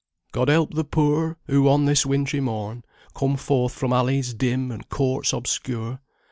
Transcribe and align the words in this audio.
]God 0.31 0.47
help 0.47 0.73
the 0.73 0.83
poor, 0.83 1.37
who, 1.45 1.69
on 1.69 1.85
this 1.85 2.07
wintry 2.07 2.39
morn, 2.39 2.83
Come 3.13 3.37
forth 3.37 3.73
from 3.75 3.93
alleys 3.93 4.33
dim 4.33 4.71
and 4.71 4.89
courts 4.89 5.31
obscure. 5.31 5.99